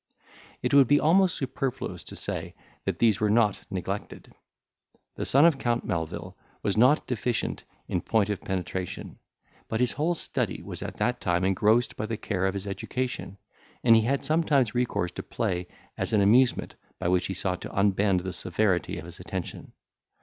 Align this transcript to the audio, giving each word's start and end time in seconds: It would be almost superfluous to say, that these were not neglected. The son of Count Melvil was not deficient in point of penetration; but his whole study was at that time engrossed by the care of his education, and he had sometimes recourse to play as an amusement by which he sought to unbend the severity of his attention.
It 0.63 0.73
would 0.73 0.87
be 0.87 0.99
almost 0.99 1.35
superfluous 1.35 2.03
to 2.05 2.15
say, 2.15 2.55
that 2.85 2.97
these 2.97 3.19
were 3.19 3.29
not 3.29 3.61
neglected. 3.69 4.33
The 5.13 5.27
son 5.27 5.45
of 5.45 5.59
Count 5.59 5.85
Melvil 5.85 6.35
was 6.63 6.75
not 6.75 7.05
deficient 7.05 7.65
in 7.87 8.01
point 8.01 8.31
of 8.31 8.41
penetration; 8.41 9.19
but 9.67 9.79
his 9.79 9.91
whole 9.91 10.15
study 10.15 10.63
was 10.63 10.81
at 10.81 10.97
that 10.97 11.21
time 11.21 11.43
engrossed 11.43 11.97
by 11.97 12.07
the 12.07 12.17
care 12.17 12.47
of 12.47 12.55
his 12.55 12.65
education, 12.65 13.37
and 13.83 13.95
he 13.95 14.01
had 14.01 14.25
sometimes 14.25 14.73
recourse 14.73 15.11
to 15.11 15.21
play 15.21 15.67
as 15.99 16.13
an 16.13 16.21
amusement 16.21 16.73
by 16.97 17.07
which 17.07 17.27
he 17.27 17.35
sought 17.35 17.61
to 17.61 17.71
unbend 17.79 18.21
the 18.21 18.33
severity 18.33 18.97
of 18.97 19.05
his 19.05 19.19
attention. 19.19 19.71